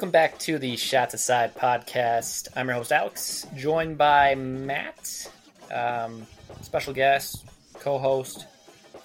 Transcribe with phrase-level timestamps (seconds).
[0.00, 2.48] Welcome back to the Shots Aside podcast.
[2.56, 5.30] I'm your host, Alex, joined by Matt,
[5.70, 6.26] um,
[6.62, 7.44] special guest,
[7.80, 8.46] co host,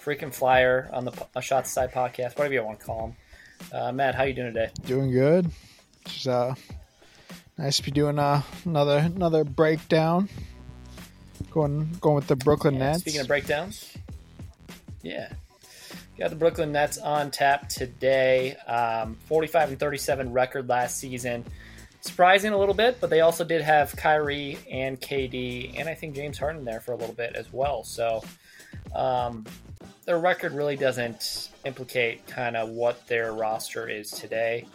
[0.02, 3.16] freaking flyer on the uh, Shots Aside podcast, whatever you want to call him.
[3.70, 4.70] Uh, Matt, how you doing today?
[4.86, 5.50] Doing good.
[6.06, 6.54] Just uh,
[7.58, 10.30] nice to be doing uh, another another breakdown.
[11.50, 13.00] Going going with the Brooklyn Yeah, Nets.
[13.00, 13.98] Speaking of breakdowns,
[15.02, 15.30] yeah.
[16.18, 18.56] Got the Brooklyn Nets on tap today.
[18.66, 21.44] Um, 45 and 37 record last season.
[22.00, 26.14] Surprising a little bit, but they also did have Kyrie and KD, and I think
[26.14, 27.84] James Harden there for a little bit as well.
[27.84, 28.24] So
[28.94, 29.44] um,
[30.06, 34.66] their record really doesn't implicate kind of what their roster is today.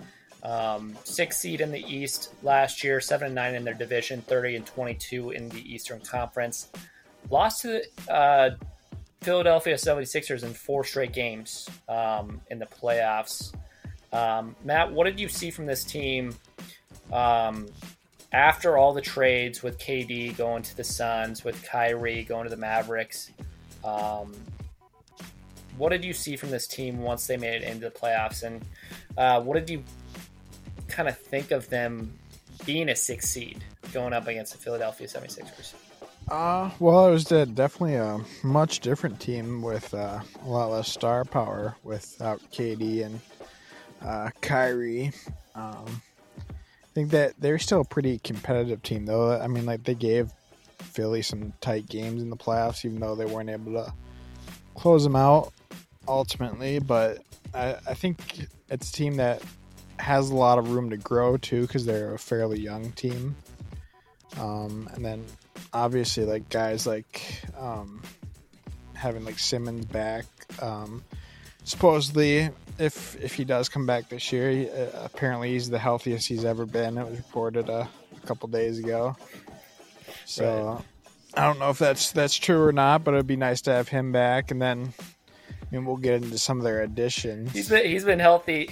[0.44, 4.58] Um, six seed in the East last year, seven and nine in their division, 30
[4.58, 6.70] and 22 in the Eastern Conference.
[7.30, 8.56] Lost to the uh,
[9.22, 13.54] Philadelphia 76ers in four straight games um, in the playoffs.
[14.12, 16.36] Um, Matt, what did you see from this team
[17.14, 17.68] um,
[18.34, 22.58] after all the trades with KD going to the Suns, with Kyrie going to the
[22.58, 23.30] Mavericks?
[23.84, 24.34] Um,
[25.78, 28.42] what did you see from this team once they made it into the playoffs?
[28.42, 28.66] And
[29.18, 29.84] uh, what did you
[30.88, 32.12] kind of think of them
[32.66, 35.74] being a six seed going up against the Philadelphia 76ers?
[36.32, 40.88] Uh, well, it was de- definitely a much different team with uh, a lot less
[40.88, 43.20] star power without KD and
[44.02, 45.12] uh, Kyrie.
[45.56, 46.02] Um,
[46.50, 49.38] I think that they're still a pretty competitive team, though.
[49.38, 50.32] I mean, like they gave
[50.80, 53.94] Philly some tight games in the playoffs, even though they weren't able to
[54.74, 55.52] close them out
[56.08, 56.80] ultimately.
[56.80, 57.18] But
[57.54, 59.44] I, I think it's a team that
[60.00, 63.36] has a lot of room to grow too, because they're a fairly young team.
[64.40, 65.26] Um, and then
[65.74, 68.02] obviously like guys like um,
[68.94, 70.26] having like Simmons back.
[70.62, 71.04] Um,
[71.64, 76.28] supposedly, if if he does come back this year, he, uh, apparently he's the healthiest
[76.28, 76.98] he's ever been.
[76.98, 79.16] It was reported a, a couple days ago.
[80.26, 80.84] So
[81.34, 83.88] I don't know if that's that's true or not, but it'd be nice to have
[83.88, 84.52] him back.
[84.52, 84.94] And then
[85.50, 87.52] I mean, we'll get into some of their additions.
[87.54, 88.70] He's been he's been healthy.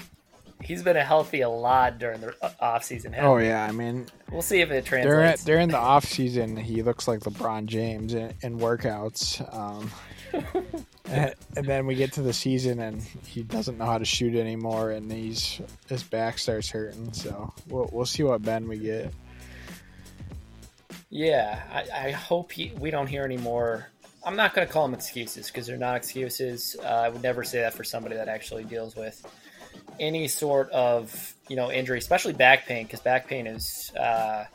[0.62, 3.16] He's been a healthy a lot during the off season.
[3.18, 5.44] Oh yeah, I mean we'll see if it during translates.
[5.44, 9.42] during the off season, he looks like LeBron James in, in workouts.
[9.56, 9.90] Um,
[11.06, 14.36] and, and then we get to the season, and he doesn't know how to shoot
[14.36, 17.14] anymore, and he's his back starts hurting.
[17.14, 19.14] So we'll we'll see what Ben we get.
[21.10, 23.88] Yeah, I, I hope he, we don't hear any more.
[24.24, 26.76] I'm not going to call them excuses because they're not excuses.
[26.84, 29.26] Uh, I would never say that for somebody that actually deals with
[30.00, 33.92] any sort of you know injury, especially back pain, because back pain is.
[33.98, 34.46] Uh,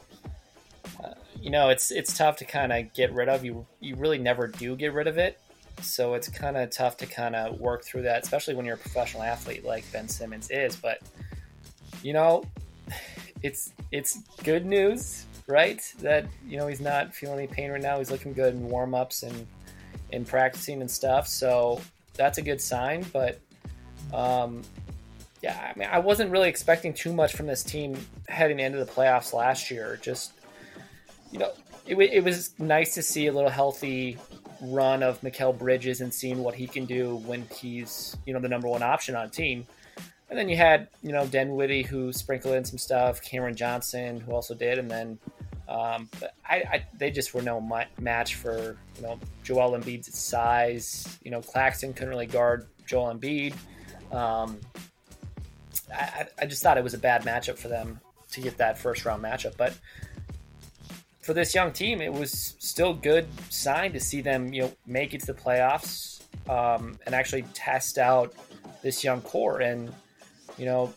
[1.03, 3.45] uh, you know, it's it's tough to kind of get rid of.
[3.45, 5.39] You you really never do get rid of it,
[5.83, 8.79] so it's kind of tough to kind of work through that, especially when you're a
[8.79, 10.77] professional athlete like Ben Simmons is.
[10.77, 11.01] But
[12.03, 12.45] you know,
[13.43, 15.83] it's it's good news, right?
[16.01, 17.99] That you know he's not feeling any pain right now.
[17.99, 19.47] He's looking good in warm ups and
[20.13, 21.29] in practicing and stuff.
[21.29, 21.81] So
[22.15, 23.05] that's a good sign.
[23.13, 23.41] But
[24.13, 24.63] um,
[25.45, 27.99] yeah, I mean, I wasn't really expecting too much from this team
[28.31, 29.99] heading into the playoffs last year.
[30.01, 30.33] Just
[31.31, 31.51] you know,
[31.87, 34.17] it, it was nice to see a little healthy
[34.63, 38.49] run of Mikal Bridges and seeing what he can do when he's you know the
[38.49, 39.67] number one option on team.
[40.31, 44.33] And then you had, you know, Dinwiddie who sprinkled in some stuff, Cameron Johnson who
[44.33, 45.19] also did, and then
[45.69, 50.19] um, but I, I they just were no ma- match for you know Joel Embiid's
[50.19, 51.19] size.
[51.23, 53.53] You know, Claxton couldn't really guard Joel Embiid.
[54.11, 54.59] Um,
[55.93, 58.01] I, I- just thought it was a bad matchup for them
[58.33, 59.75] to get that first round matchup, but
[61.21, 65.15] for this young team, it was still good sign to see them, you know, make
[65.15, 68.35] it to the playoffs um, and actually test out
[68.83, 69.61] this young core.
[69.61, 69.93] And
[70.59, 70.93] you know,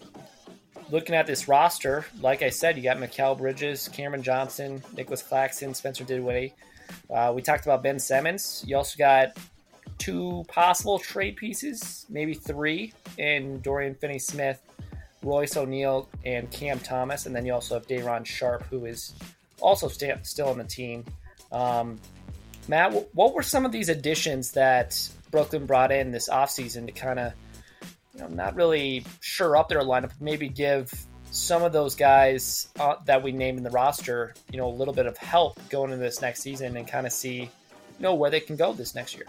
[0.92, 5.74] looking at this roster, like I said, you got Mikal Bridges, Cameron Johnson, Nicholas Claxton,
[5.74, 6.54] Spencer Dinwiddie.
[7.10, 8.64] Uh, we talked about Ben Simmons.
[8.68, 9.38] You also got
[9.98, 14.62] two possible trade pieces, maybe three, in Dorian Finney-Smith,
[15.24, 17.26] Royce O'Neale, and Cam Thomas.
[17.26, 19.14] And then you also have Day'Ron Sharpe, who is
[19.60, 21.06] also sta still on the team.
[21.52, 22.00] Um,
[22.68, 24.98] Matt, wh- what were some of these additions that
[25.32, 27.34] Brooklyn brought in this offseason to kind of,
[28.14, 30.92] you know, not really sure up their lineup, maybe give
[31.32, 34.94] some of those guys uh, that we named in the roster, you know, a little
[34.94, 37.50] bit of help going into this next season and kind of see, you
[38.00, 39.26] know, where they can go this next year.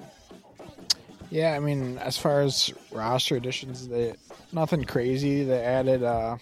[1.30, 4.14] Yeah, I mean, as far as roster additions, they
[4.52, 5.44] nothing crazy.
[5.44, 6.38] They added uh,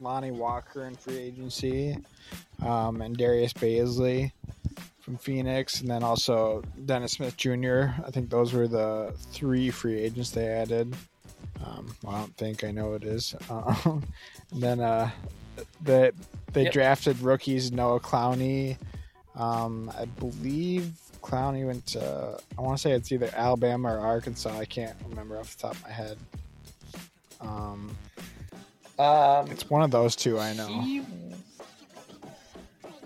[0.00, 1.98] Lonnie Walker in free agency,
[2.62, 4.32] um, and Darius Bazley
[5.00, 7.88] from Phoenix, and then also Dennis Smith Jr.
[8.06, 10.94] I think those were the three free agents they added.
[11.64, 13.34] Um, well, I don't think I know it is.
[13.50, 15.10] Uh, and then uh,
[15.82, 16.14] that
[16.52, 16.72] they yep.
[16.72, 18.78] drafted rookies Noah Clowney.
[19.36, 22.38] Um, I believe Clowney went to.
[22.58, 24.56] I want to say it's either Alabama or Arkansas.
[24.56, 26.18] I can't remember off the top of my head.
[27.40, 27.96] Um,
[28.98, 30.38] um it's one of those two.
[30.38, 30.66] I know.
[30.66, 31.02] He...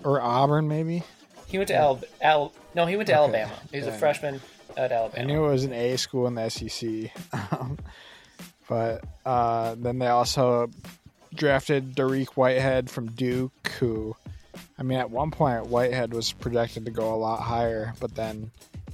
[0.03, 1.03] Or Auburn, maybe.
[1.47, 2.01] He went to Al.
[2.21, 3.21] Al no, he went to okay.
[3.21, 3.53] Alabama.
[3.71, 4.41] He was a freshman
[4.75, 5.23] at Alabama.
[5.23, 7.11] I knew it was an A school in the SEC.
[8.67, 10.69] but uh, then they also
[11.33, 14.15] drafted Dariq Whitehead from Duke, who,
[14.77, 18.51] I mean, at one point, Whitehead was projected to go a lot higher, but then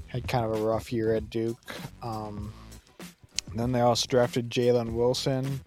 [0.08, 1.74] had kind of a rough year at Duke.
[2.04, 2.54] Um,
[3.56, 5.60] then they also drafted Jalen Wilson,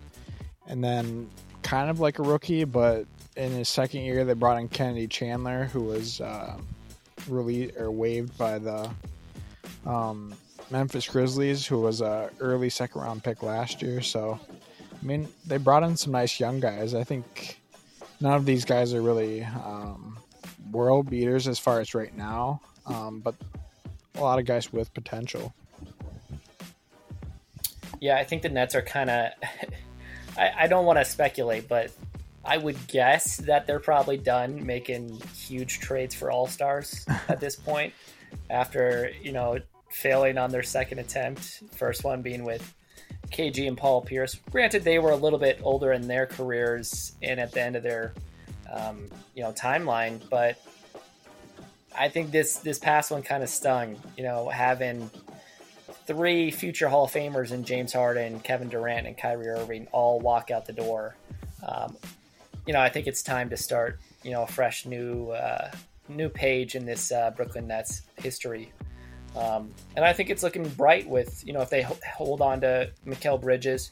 [0.67, 1.29] and then
[1.63, 3.07] kind of like a rookie, but
[3.37, 6.57] in his second year, they brought in Kennedy Chandler, who was uh,
[7.29, 8.89] released or waived by the
[9.85, 10.35] um,
[10.71, 14.01] Memphis Grizzlies, who was a early second round pick last year.
[14.01, 14.39] So,
[14.93, 16.95] I mean, they brought in some nice young guys.
[16.95, 17.59] I think
[18.25, 20.19] none of these guys are really um,
[20.73, 23.35] world beaters as far as right now, um, but
[24.15, 25.55] a lot of guys with potential.
[28.01, 29.31] Yeah, I think the Nets are kind of.
[30.39, 31.93] I, I don't want to speculate, but
[32.45, 37.57] I would guess that they're probably done making huge trades for all stars at this
[37.57, 37.93] point.
[38.49, 39.59] After you know
[39.91, 42.75] failing on their second attempt, first one being with
[43.31, 44.37] KG and Paul Pierce.
[44.51, 47.83] Granted, they were a little bit older in their careers and at the end of
[47.83, 48.15] their
[48.73, 50.59] um, you know timeline, but
[51.97, 53.97] I think this this past one kind of stung.
[54.17, 55.11] You know, having
[56.07, 60.51] three future Hall of Famers in James Harden, Kevin Durant, and Kyrie Irving all walk
[60.51, 61.17] out the door.
[61.67, 61.97] Um,
[62.67, 64.01] you know, I think it's time to start.
[64.23, 65.71] You know, a fresh new uh,
[66.09, 68.73] new page in this uh, Brooklyn Nets history
[69.37, 72.91] um, and I think it's looking bright with, you know, if they hold on to
[73.07, 73.91] Mikal Bridges,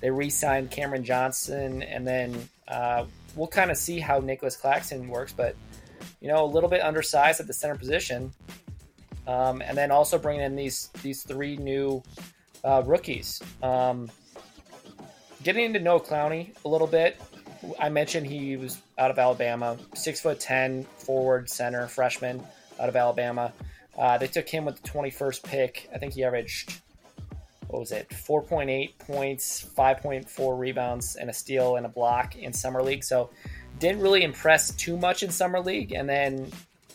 [0.00, 3.04] they re signed Cameron Johnson, and then uh,
[3.34, 5.32] we'll kind of see how Nicholas Claxton works.
[5.32, 5.56] But,
[6.20, 8.32] you know, a little bit undersized at the center position.
[9.26, 12.02] Um, and then also bringing in these these three new
[12.62, 13.42] uh, rookies.
[13.60, 14.08] Um,
[15.42, 17.20] getting into Noah Clowney a little bit.
[17.80, 22.40] I mentioned he was out of Alabama, six foot ten, forward center, freshman
[22.78, 23.52] out of Alabama.
[23.96, 25.88] Uh, they took him with the 21st pick.
[25.94, 26.80] I think he averaged,
[27.68, 32.82] what was it, 4.8 points, 5.4 rebounds, and a steal and a block in Summer
[32.82, 33.04] League.
[33.04, 33.30] So
[33.78, 35.92] didn't really impress too much in Summer League.
[35.92, 36.50] And then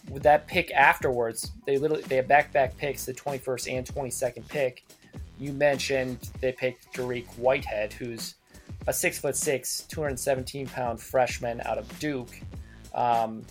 [0.09, 4.85] with that pick afterwards, they literally they had back-to-back picks, the 21st and 22nd pick.
[5.39, 8.35] You mentioned they picked Dariq Whitehead, who's
[8.87, 12.39] a six foot six, 217 pound freshman out of Duke.
[12.93, 13.43] Um,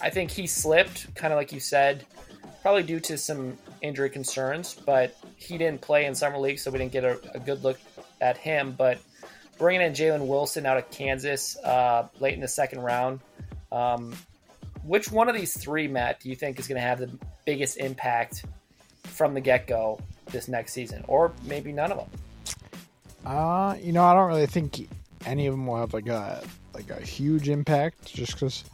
[0.00, 2.04] I think he slipped, kind of like you said,
[2.62, 6.78] probably due to some injury concerns, but he didn't play in Summer League, so we
[6.78, 7.78] didn't get a, a good look
[8.20, 8.72] at him.
[8.76, 8.98] But
[9.58, 13.20] bringing in Jalen Wilson out of Kansas uh, late in the second round,
[13.72, 14.14] um,
[14.84, 17.10] which one of these three, Matt, do you think is going to have the
[17.44, 18.44] biggest impact
[19.04, 22.08] from the get go this next season, or maybe none of them?
[23.26, 24.88] Uh, you know, I don't really think
[25.26, 26.42] any of them will have like a
[26.74, 28.64] like a huge impact, just because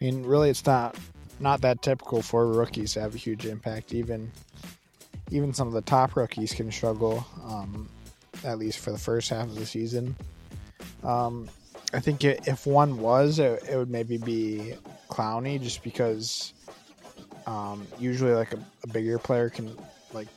[0.00, 0.96] I mean, really, it's not
[1.40, 3.92] not that typical for rookies to have a huge impact.
[3.92, 4.30] Even
[5.30, 7.88] even some of the top rookies can struggle, um,
[8.44, 10.16] at least for the first half of the season.
[11.04, 11.48] Um,
[11.92, 14.74] I think it, if one was, it, it, would maybe be
[15.08, 16.52] Clowney, just because
[17.46, 19.76] um, usually like a, a, bigger player can
[20.12, 20.28] like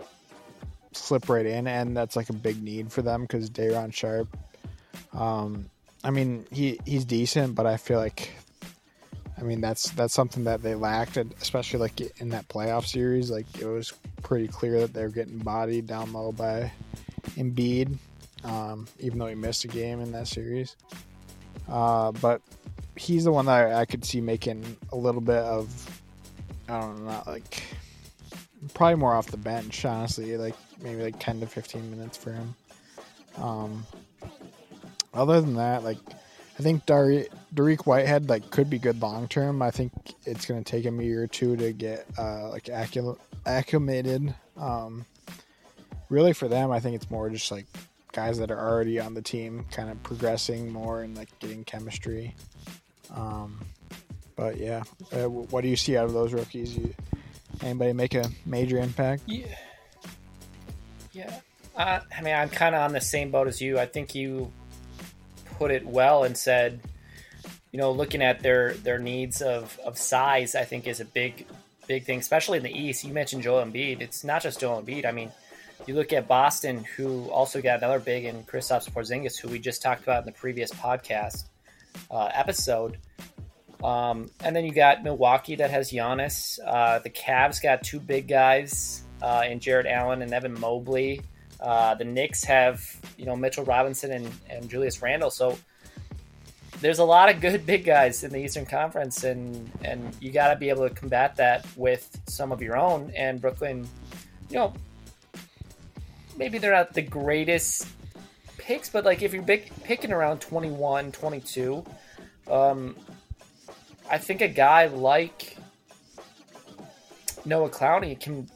[0.94, 4.36] slip right in, and that's like a big need for them because Day'Ron Sharpe.
[5.14, 5.70] Um,
[6.04, 8.32] I mean, he he's decent, but I feel like
[9.38, 13.32] I mean, that's that's something that they lacked, especially like in that playoff series.
[13.32, 16.72] Like it was pretty clear that they were getting bodied down low by
[17.36, 17.98] Embiid,
[18.44, 20.76] um, even though he missed a game in that series.
[21.68, 22.42] Uh, but
[22.96, 26.02] he's the one that I could see making a little bit of,
[26.70, 27.64] I don't know, like
[28.74, 32.56] probably more off the bench, honestly, like maybe like 10 to 15 minutes for him.
[33.38, 33.86] Um,
[35.14, 35.98] other than that, like
[36.60, 39.62] I think Dar- Dariq Whitehead like could be good long term.
[39.62, 39.92] I think
[40.26, 44.34] it's going to take him a year or two to get uh, like acclimated.
[44.58, 45.06] Um,
[46.10, 47.66] really, for them, I think it's more just like
[48.12, 52.36] guys that are already on the team, kind of progressing more and like getting chemistry.
[53.14, 53.60] Um,
[54.36, 56.76] but yeah, uh, what do you see out of those rookies?
[56.76, 56.94] You,
[57.62, 59.24] anybody make a major impact?
[59.28, 59.46] Yeah,
[61.12, 61.40] yeah.
[61.76, 63.80] Uh, I mean, I'm kind of on the same boat as you.
[63.80, 64.52] I think you
[65.58, 66.82] put it well and said,
[67.74, 71.46] you know, looking at their their needs of of size, I think is a big
[71.88, 73.04] big thing, especially in the East.
[73.04, 74.00] You mentioned Joel Embiid.
[74.02, 75.06] It's not just Joel Embiid.
[75.06, 75.32] I mean,
[75.86, 79.82] you look at Boston, who also got another big in Kristaps Porzingis, who we just
[79.82, 81.44] talked about in the previous podcast.
[82.10, 82.98] uh, episode.
[83.84, 86.58] Um, and then you got Milwaukee that has Giannis.
[86.66, 91.22] Uh, the Cavs got two big guys uh, in Jarrett Allen and Evan Mobley.
[91.60, 92.82] Uh, the Knicks have
[93.18, 95.32] you know Mitchell Robinson and, and Julius Randle.
[95.32, 95.58] So
[96.84, 100.50] there's a lot of good big guys in the Eastern Conference, and and you got
[100.54, 103.12] to be able to combat that with some of your own.
[103.16, 103.88] And Brooklyn,
[104.50, 104.74] you know,
[106.38, 107.88] maybe they're not the greatest
[108.58, 111.86] picks, but like if you're big, picking around 21, 22,
[112.52, 112.96] um,
[114.10, 115.58] I think a guy like
[117.46, 118.50] Noah Clowney can,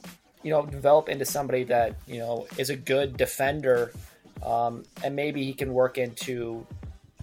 [0.43, 3.93] you know, develop into somebody that you know is a good defender,
[4.45, 6.67] um, and maybe he can work into,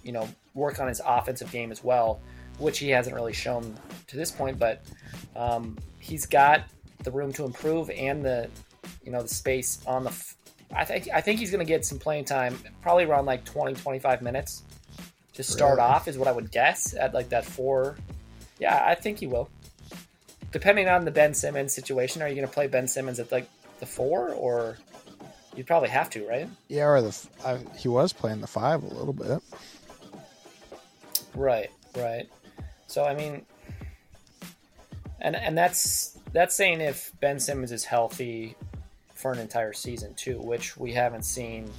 [0.03, 2.19] you know, work on his offensive game as well,
[2.57, 4.57] which he hasn't really shown to this point.
[4.57, 4.83] But
[5.35, 6.63] um, he's got
[7.03, 8.49] the room to improve and the,
[9.03, 10.25] you know, the space on the.
[10.75, 13.75] I think I think he's going to get some playing time, probably around like 20,
[13.75, 14.63] 25 minutes
[15.33, 15.89] to start Really?
[15.89, 17.97] off, is what I would guess at like that four.
[18.59, 19.49] Yeah, I think he will.
[20.51, 23.47] Depending on the Ben Simmons situation, are you going to play Ben Simmons at like
[23.81, 24.77] the four, or
[25.55, 26.47] you'd probably have to, right?
[26.69, 29.41] Yeah, or the f- I, he was playing the five a little bit.
[31.35, 32.27] Right, right.
[32.87, 33.45] So I mean,
[35.19, 38.55] and and that's that's saying if Ben Simmons is healthy
[39.13, 41.69] for an entire season too, which we haven't seen,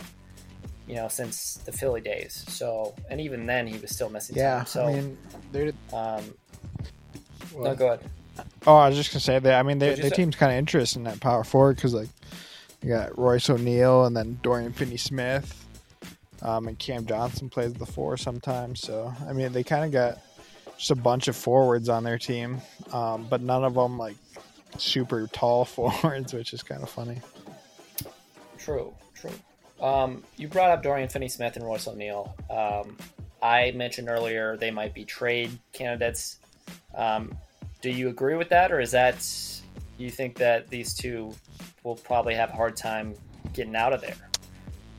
[0.86, 2.44] you know, since the Philly days.
[2.48, 4.66] So and even then he was still missing Yeah, time.
[4.66, 5.18] So I mean,
[5.52, 5.68] they.
[5.92, 6.34] um,
[7.54, 8.00] no, well, go ahead.
[8.66, 9.58] Oh, I was just gonna say that.
[9.58, 10.16] I mean, they, What'd you their say?
[10.16, 12.08] team's kind of interesting in that power forward because like
[12.82, 15.65] you got Royce O'Neale and then Dorian Finney-Smith,
[16.46, 18.80] um, and Cam Johnson plays the four sometimes.
[18.80, 20.18] So I mean, they kind of got
[20.78, 22.60] just a bunch of forwards on their team,
[22.92, 24.16] um, but none of them like
[24.78, 27.20] super tall forwards, which is kind of funny.
[28.58, 29.30] True, true.
[29.80, 32.34] Um, you brought up Dorian Finney-Smith and Royce O'Neale.
[32.48, 32.96] Um,
[33.42, 36.38] I mentioned earlier they might be trade candidates.
[36.94, 37.36] Um,
[37.82, 39.16] do you agree with that, or is that
[39.98, 41.34] you think that these two
[41.82, 43.14] will probably have a hard time
[43.52, 44.16] getting out of there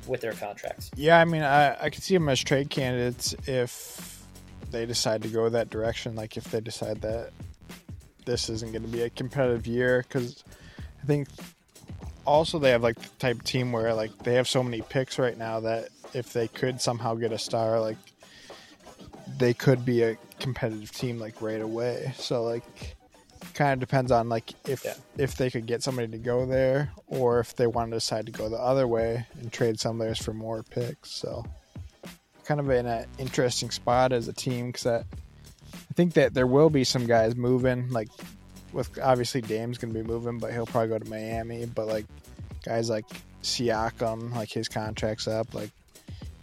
[0.08, 0.92] with their contracts?
[0.96, 4.24] Yeah, I mean, I I could see them as trade candidates if
[4.72, 6.16] they decide to go that direction.
[6.16, 7.32] Like if they decide that
[8.26, 10.44] this isn't going to be a competitive year, because
[11.02, 11.28] I think
[12.26, 15.38] also they have like the type team where like they have so many picks right
[15.38, 17.98] now that if they could somehow get a star, like
[19.38, 22.14] they could be a competitive team like right away.
[22.18, 22.97] So like
[23.58, 24.94] kind of depends on like if Yeah.
[25.18, 28.32] if they could get somebody to go there or if they want to decide to
[28.32, 31.12] go the other way and trade some of theirs for more picks.
[31.12, 31.44] So
[32.46, 36.48] kind of in an interesting spot as a team because I, I think that there
[36.48, 38.10] will be some guys moving like
[38.74, 41.66] with obviously Dame's gonna be moving, but he'll probably go to Miami.
[41.66, 42.06] But like
[42.64, 43.06] guys like
[43.44, 45.54] Siakam, like his contract's up.
[45.56, 45.72] Like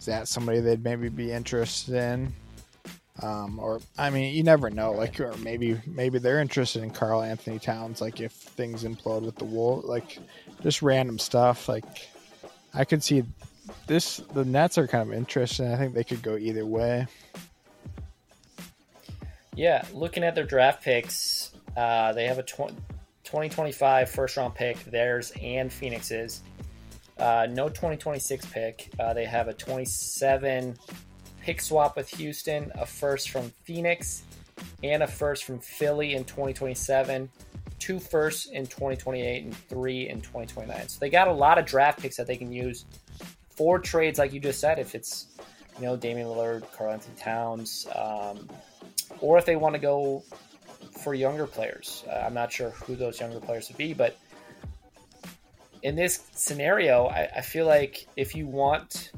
[0.00, 2.32] is that somebody they'd maybe be interested in?
[3.22, 4.92] Um, or I mean, you never know.
[4.92, 8.00] Like, or maybe maybe they're interested in Karl-Anthony Towns.
[8.00, 10.18] Like, if things implode with the Wool, like
[10.62, 11.68] just random stuff.
[11.68, 11.84] Like,
[12.72, 13.24] I could see
[13.86, 14.16] this.
[14.32, 15.72] The Nets are kind of interesting.
[15.72, 17.06] I think they could go either way.
[19.56, 22.74] Yeah, looking at their draft picks, uh, they have a tw-
[23.22, 26.42] 2025 first round pick, theirs and Phoenix's.
[27.16, 28.90] Uh, no 2026 pick.
[28.98, 30.76] Uh, they have a 27
[31.44, 34.22] pick swap with Houston, a first from Phoenix,
[34.82, 37.28] and a first from Philly in 2027,
[37.78, 40.88] two firsts in 2028, and three in 2029.
[40.88, 42.86] So they got a lot of draft picks that they can use
[43.50, 45.26] for trades, like you just said, if it's,
[45.78, 48.48] you know, Damian Lillard, Karl-Anthony Towns, um,
[49.20, 50.24] or if they want to go
[51.02, 52.04] for younger players.
[52.10, 54.16] Uh, I'm not sure who those younger players would be, but
[55.82, 59.12] in this scenario, I, I feel like if you want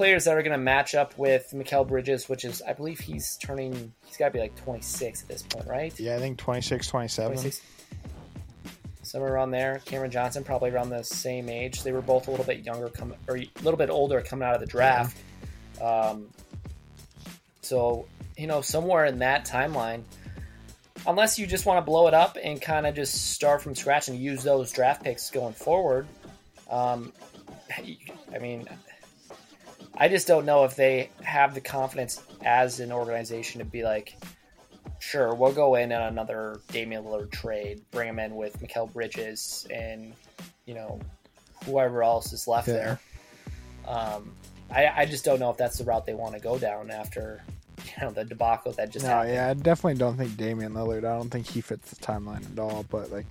[0.00, 3.36] players that are going to match up with Mikal Bridges, which is, I believe he's
[3.36, 6.00] turning, he's got to be like 26 at this point, right?
[6.00, 7.32] Yeah, I think 26, 27.
[7.36, 7.62] 26.
[9.02, 9.82] Somewhere around there.
[9.84, 11.82] Cameron Johnson probably around the same age.
[11.82, 14.54] They were both a little bit younger, come or a little bit older coming out
[14.54, 15.18] of the draft.
[15.82, 16.28] Um,
[17.60, 18.06] so
[18.38, 20.04] you know, somewhere in that timeline,
[21.06, 24.08] unless you just want to blow it up and kind of just start from scratch
[24.08, 26.06] and use those draft picks going forward.
[26.70, 27.12] Um,
[27.76, 28.66] I mean,
[30.00, 34.16] I just don't know if they have the confidence as an organization to be like,
[34.98, 39.66] sure, we'll go in on another Damian Lillard trade, bring him in with Mikal Bridges
[39.70, 40.14] and
[40.64, 40.98] you know
[41.66, 42.74] whoever else is left Yeah.
[42.74, 43.00] there.
[43.86, 44.32] Um,
[44.70, 47.42] I, I just don't know if that's the route they want to go down after
[47.84, 49.34] you know the debacle that just no, happened.
[49.34, 50.98] yeah, I definitely don't think Damian Lillard.
[50.98, 52.84] I don't think he fits the timeline at all.
[52.88, 53.26] But like,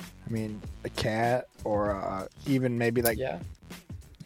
[0.00, 3.40] I mean, a cat or uh, even maybe like yeah,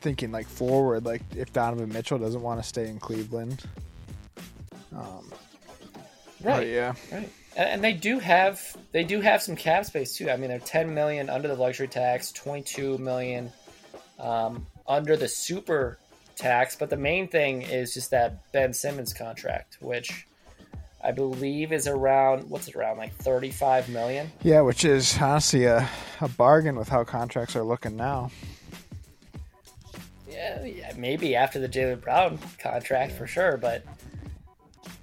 [0.03, 3.63] thinking like forward, like if Donovan Mitchell doesn't want to stay in Cleveland,
[4.95, 5.31] Um,
[6.43, 6.67] Right.
[6.69, 6.95] yeah.
[7.11, 7.31] Right.
[7.57, 8.61] And, and they do have
[8.93, 10.29] they do have some cap space too.
[10.31, 13.53] I mean, they're 10 million under the luxury tax, 22 million
[14.19, 15.99] um, under the super
[16.37, 16.75] tax.
[16.77, 20.27] But the main thing is just that Ben Simmons contract, which
[21.05, 24.33] I believe is around what's it around like 35 million.
[24.43, 25.89] Yeah, which is honestly a,
[26.21, 28.31] a bargain with how contracts are looking now.
[30.43, 33.85] Yeah, maybe after the Jaylen Brown contract for sure, but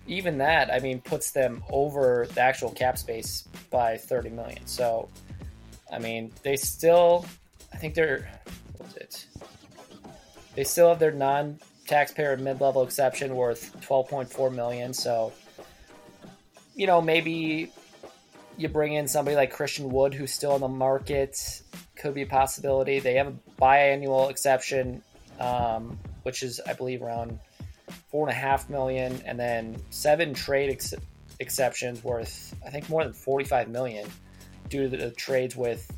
[0.06, 4.66] even that, I mean, puts them over the actual cap space by 30 million.
[4.66, 5.08] So,
[5.92, 7.26] I mean, they still,
[7.72, 8.30] I think they're,
[8.78, 9.28] what's it?
[10.56, 14.94] They still have their non-taxpayer mid-level exception worth 12.4 million.
[14.94, 15.32] So,
[16.76, 17.72] you know, maybe
[18.58, 21.62] you bring in somebody like Christian Wood, who's still in the market,
[21.96, 23.00] could be a possibility.
[23.00, 25.02] They have a biannual exception,
[25.40, 27.40] um, which is, I believe, around
[28.10, 30.94] four and a half million, and then seven trade ex-
[31.40, 34.08] exceptions worth, I think, more than 45 million
[34.70, 35.90] due to the trades with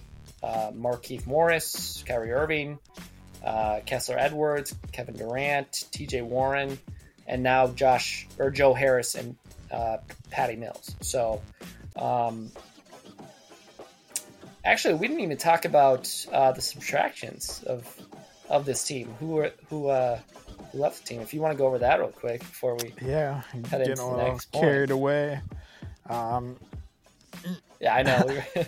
[0.44, 2.80] uh, Markieff Morris, Kyrie Irving,
[3.44, 6.78] uh, Kessler Edwards, Kevin Durant, TJ Warren,
[7.28, 9.36] and now Josh or Joe Harris and
[9.72, 9.98] uh,
[10.30, 10.96] Patty Mills.
[11.02, 11.42] So,
[11.96, 12.52] um,
[14.64, 17.88] actually, we didn't even talk about uh, the subtractions of
[18.52, 19.08] of this team.
[19.20, 20.20] Who are who uh,
[20.74, 21.22] left the team?
[21.22, 24.18] If you want to go over that real quick before we, Yeah, Head into the
[24.18, 24.64] next point.
[24.64, 25.40] carried away.
[26.10, 26.58] Um,
[27.80, 28.20] yeah, I know.
[28.56, 28.64] no,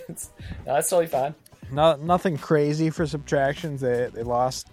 [0.66, 1.36] that's totally fine.
[1.72, 3.82] no, nothing crazy for subtractions.
[3.82, 4.68] They they lost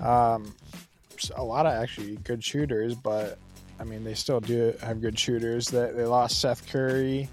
[0.00, 0.54] um,
[1.34, 3.38] a lot of actually good shooters, but
[3.80, 5.66] I mean they still do have good shooters.
[5.68, 7.28] They, they lost Seth Curry.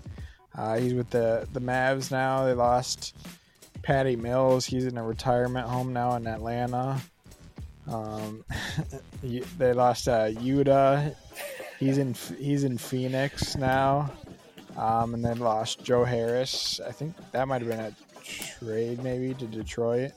[0.58, 2.46] Uh, he's with the the Mavs now.
[2.46, 3.16] They lost
[3.82, 4.66] Patty Mills.
[4.66, 7.02] He's in a retirement home now in Atlanta.
[7.88, 8.44] Um,
[9.58, 11.16] they lost uh, Yuta.
[11.80, 14.12] He's in he's in Phoenix now.
[14.78, 16.80] Um, and then lost Joe Harris.
[16.86, 20.12] I think that might have been a trade maybe to Detroit,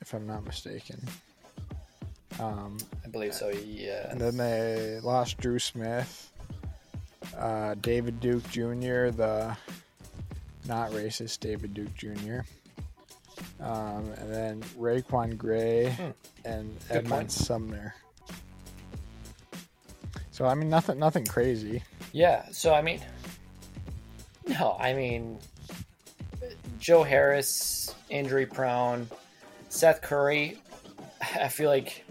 [0.00, 1.00] if I'm not mistaken.
[2.38, 3.48] Um, I believe so.
[3.48, 4.10] Yeah.
[4.10, 6.30] and then they lost Drew Smith,
[7.36, 9.56] uh, David Duke Jr., the
[10.68, 12.40] not racist David Duke Jr.,
[13.60, 16.10] um, and then RaiQuan Gray Hmm.
[16.44, 17.32] and Good Edmond point.
[17.32, 17.94] Sumner.
[20.30, 21.82] So I mean, nothing, nothing crazy.
[22.12, 22.44] Yeah.
[22.52, 23.00] So I mean,
[24.46, 25.38] no, I mean,
[26.78, 29.08] Joe Harris injury prone,
[29.68, 30.58] Seth Curry.
[31.40, 32.04] I feel like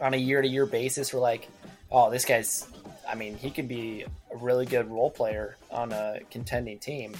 [0.00, 1.48] on a year to year basis, we're like,
[1.90, 2.66] oh, this guy's.
[3.08, 7.14] I mean, he could be a really good role player on a contending team,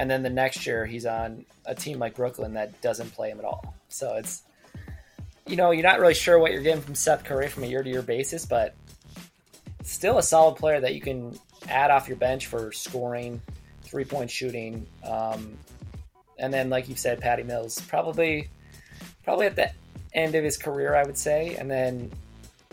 [0.00, 3.38] and then the next year he's on a team like Brooklyn that doesn't play him
[3.38, 3.74] at all.
[3.90, 4.42] So it's,
[5.46, 7.82] you know, you're not really sure what you're getting from Seth Curry from a year
[7.82, 8.74] to year basis, but
[9.82, 13.42] still a solid player that you can add off your bench for scoring,
[13.82, 15.58] three point shooting, um,
[16.38, 18.48] and then like you said, Patty Mills probably
[19.22, 19.70] probably at the
[20.14, 22.10] end of his career, I would say, and then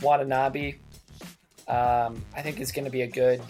[0.01, 0.75] Watanabe,
[1.67, 3.41] um, I think is going to be a good.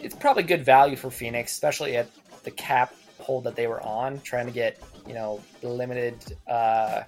[0.00, 2.08] It's probably good value for Phoenix, especially at
[2.44, 7.02] the cap hold that they were on, trying to get you know limited uh,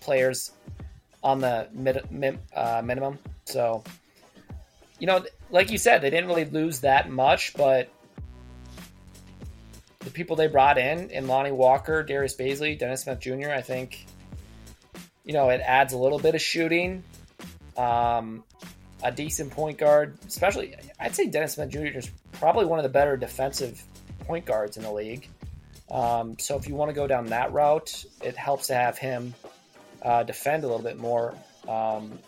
[0.00, 0.52] players
[1.22, 3.18] on the mid, min, uh, minimum.
[3.46, 3.82] So,
[4.98, 7.90] you know, like you said, they didn't really lose that much, but
[10.00, 14.06] the people they brought in, in Lonnie Walker, Darius Bazley, Dennis Smith Jr., I think,
[15.24, 17.02] you know, it adds a little bit of shooting,
[17.76, 18.44] um,
[19.06, 21.96] a decent point guard, especially, I'd say Dennis Smith Jr.
[21.96, 23.80] is probably one of the better defensive
[24.20, 25.28] point guards in the league.
[25.88, 29.32] Um, so if you want to go down that route, it helps to have him
[30.02, 31.36] uh, defend a little bit more,
[31.68, 32.18] um,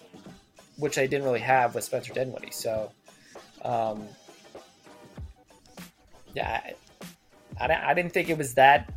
[0.77, 2.53] which they didn't really have with Spencer Dinwiddie.
[2.53, 2.93] So,
[3.65, 4.05] um,
[6.35, 6.61] yeah,
[7.59, 8.93] I, I, I didn't think it was that.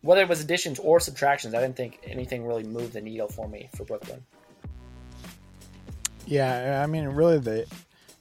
[0.00, 3.46] Whether it was additions or subtractions, I didn't think anything really moved the needle for
[3.46, 4.24] me for Brooklyn.
[6.30, 7.64] Yeah, I mean, really, they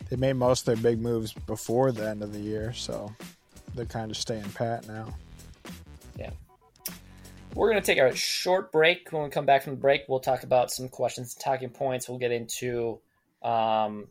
[0.10, 3.14] they made most of their big moves before the end of the year, so
[3.76, 5.14] they're kind of staying pat now.
[6.18, 6.32] Yeah.
[7.54, 9.12] We're going to take a short break.
[9.12, 12.10] When we come back from the break, we'll talk about some questions, and talking points.
[12.10, 13.00] We'll get into
[13.44, 14.08] um,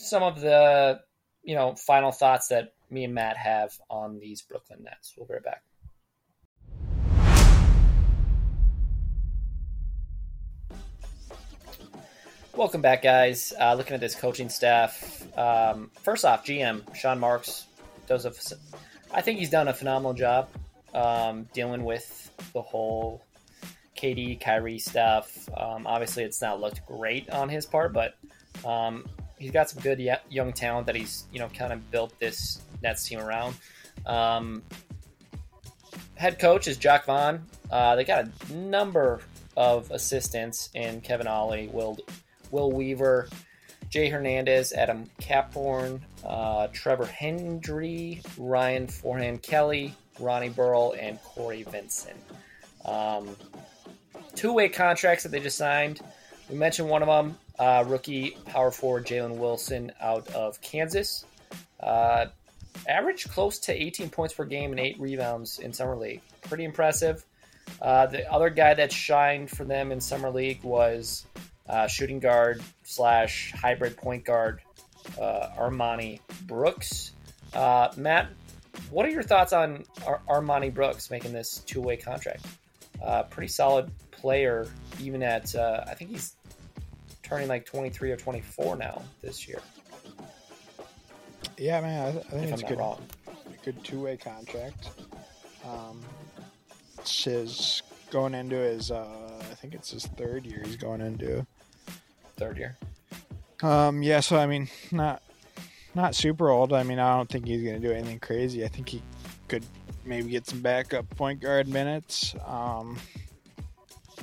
[0.00, 1.00] some of the
[1.44, 5.14] you know final thoughts that me and Matt have on these Brooklyn Nets.
[5.16, 5.62] We'll be right back.
[12.58, 13.52] Welcome back, guys.
[13.56, 15.22] Uh, looking at this coaching staff.
[15.38, 17.66] Um, first off, GM Sean Marks
[18.08, 18.32] does a.
[19.14, 20.48] I think he's done a phenomenal job
[20.92, 23.22] um, dealing with the whole
[23.96, 25.48] KD, Kyrie stuff.
[25.56, 28.16] Um, obviously, it's not looked great on his part, but
[28.64, 29.06] um,
[29.38, 33.06] he's got some good young talent that he's you know kind of built this Nets
[33.06, 33.54] team around.
[34.04, 34.64] Um,
[36.16, 37.40] head coach is Jacque Vaughn.
[37.70, 39.20] Uh, they got a number
[39.56, 41.96] of assistants in Kevin Ollie, Will
[42.50, 43.28] Will Weaver,
[43.88, 52.18] Jay Hernandez, Adam Caporn, uh, Trevor Hendry, Ryan Forehan-Kelly, Ronnie Burrell, and Corey Vincent.
[52.84, 53.36] Um,
[54.38, 56.00] Two way contracts that they just signed.
[56.48, 61.24] We mentioned one of them, uh, rookie power forward Jalen Wilson out of Kansas.
[61.80, 62.26] Uh,
[62.86, 66.20] averaged close to 18 points per game and eight rebounds in summer league.
[66.42, 67.24] Pretty impressive.
[67.82, 71.26] Uh, the other guy that shined for them in summer league was
[71.68, 74.60] uh, shooting guard slash hybrid point guard
[75.20, 77.12] uh, Armoni Brooks.
[77.52, 78.28] Uh, Matt,
[78.90, 82.44] what are your thoughts on Ar- Armoni Brooks making this two way contract?
[83.02, 84.66] Uh, pretty solid player,
[85.00, 86.34] even at uh, I think he's
[87.22, 89.60] turning like 23 or 24 now this year.
[91.56, 93.04] Yeah, man, I, th- I think if it's good, wrong.
[93.26, 94.90] a good two way contract.
[95.64, 96.00] Um,
[96.98, 100.62] it's his going into his, uh, I think it's his third year.
[100.64, 101.46] He's going into
[102.38, 102.76] third year.
[103.62, 105.22] Um, yeah, so I mean, not
[105.94, 106.72] not super old.
[106.72, 108.64] I mean, I don't think he's going to do anything crazy.
[108.64, 109.02] I think he
[109.48, 109.64] could
[110.04, 112.34] maybe get some backup point guard minutes.
[112.46, 112.98] Um,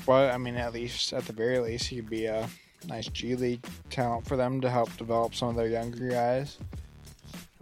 [0.06, 2.48] but I mean, at least at the very least, he could be a
[2.88, 6.58] nice G League talent for them to help develop some of their younger guys.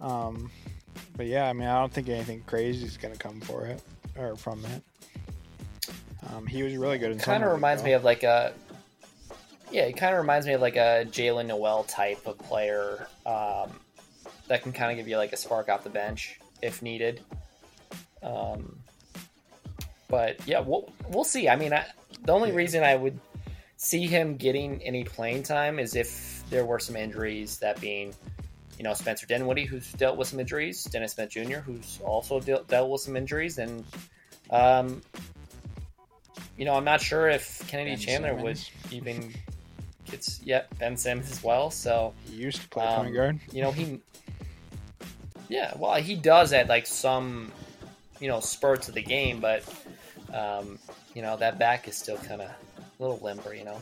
[0.02, 0.52] Um,
[1.16, 3.82] but yeah, I mean, I don't think anything crazy is going to come for it
[4.18, 4.84] or from it.
[6.30, 7.12] Um, he was really good.
[7.12, 8.54] In kind of reminds me of like a
[9.74, 13.72] yeah, it kind of reminds me of like a Jaylen Nowell type of player um,
[14.48, 17.22] that can kind of give you like a spark off the bench if needed.
[18.22, 18.78] Um,
[20.08, 21.50] but yeah, we'll we'll see.
[21.50, 21.88] I mean, I,
[22.24, 22.56] the only yeah.
[22.56, 23.20] reason I would
[23.78, 27.58] see him getting any playing time is if there were some injuries.
[27.58, 28.14] That being,
[28.78, 32.64] you know, Spencer Dinwiddie, who's dealt with some injuries, Dennis Smith Jr., who's also de-
[32.68, 33.84] dealt with some injuries, and
[34.52, 35.02] um,
[36.58, 38.70] you know, I'm not sure if Kennedy ben Chandler Simmons.
[38.84, 39.34] would even
[40.10, 41.72] gets yet yeah, Ben Simmons as well.
[41.72, 43.40] So he used to play um, point guard.
[43.52, 44.00] You know, he
[45.50, 47.52] yeah, well, he does at like some
[48.20, 49.64] you know spurts of the game, but
[50.34, 50.80] um,
[51.14, 52.56] you know that back is still kind of a
[53.00, 53.82] little limber, you know.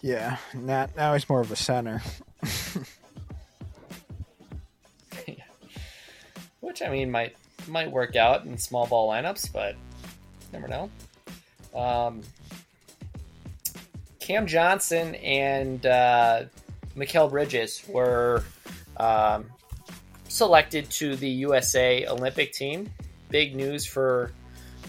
[0.00, 2.02] Yeah, now now he's more of a center.
[6.60, 7.36] Which I mean might
[7.68, 9.76] might work out in small ball lineups, but
[10.52, 10.90] never know.
[11.74, 12.22] Um,
[14.22, 16.44] Cam Johnson and uh,
[16.94, 18.44] Bridges were
[18.96, 19.46] um,
[20.28, 22.88] selected to the USA Olympic team.
[23.30, 24.30] Big news for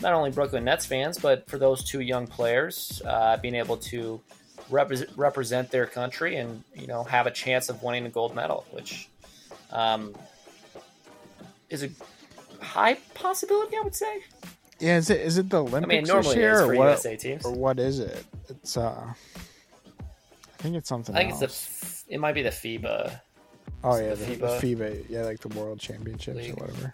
[0.04, 4.22] not only Brooklyn Nets fans, but for those two young players uh, being able to
[4.70, 8.66] represent, represent their country and you know have a chance of winning a gold medal,
[8.70, 9.10] which
[9.72, 10.14] um,
[11.72, 11.90] is a
[12.62, 14.22] high possibility, I would say.
[14.80, 17.16] Yeah, is it is it the Olympics I mean, normally this year, or what, USA
[17.16, 17.46] teams.
[17.46, 18.26] or what is it?
[18.50, 19.14] It's uh,
[20.10, 21.16] I think it's something.
[21.16, 21.42] I think else.
[21.42, 22.16] it's the.
[22.16, 23.20] It might be the FIBA.
[23.84, 24.40] Oh yeah, the, FIBA.
[24.62, 25.06] the FIBA.
[25.10, 26.52] Yeah, like the World Championships League.
[26.52, 26.94] or whatever.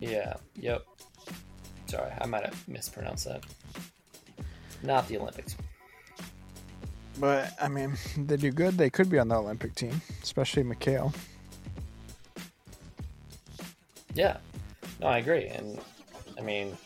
[0.00, 0.34] Yeah.
[0.56, 0.84] Yep.
[1.86, 3.44] Sorry, I might have mispronounced that.
[4.82, 5.56] Not the Olympics.
[7.18, 8.78] But I mean, they do good.
[8.78, 11.14] They could be on the Olympic team, especially Mikal.
[14.14, 14.38] Yeah,
[15.00, 15.78] no, I agree, and
[16.40, 16.76] I mean,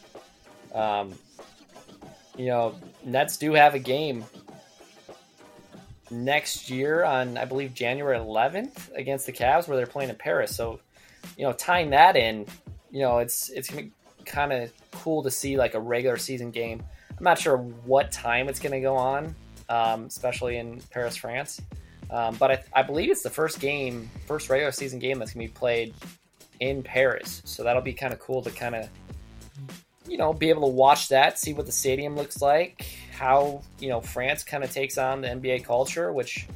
[0.75, 1.15] um,
[2.37, 4.25] you know, Nets do have a game
[6.11, 10.55] next year on I believe January 11th against the Cavs where they're playing in Paris.
[10.55, 10.81] So,
[11.39, 12.47] you know, tying that in,
[12.91, 13.93] you know, it's it's gonna be
[14.25, 16.83] kind of cool to see like a regular season game.
[17.17, 19.35] I'm not sure what time it's to go on,
[19.69, 21.61] um, especially in Paris, France.
[22.11, 25.39] Um, but I, I, believe it's the first game, first regular season game that's to
[25.39, 25.95] be played
[26.61, 27.41] in Paris.
[27.45, 28.89] So that'll be kind of cool to kind of,
[30.09, 33.89] you know, be able to watch that, see what the stadium looks like, how, you
[33.89, 36.47] know, France kind of takes on the NBA culture, which,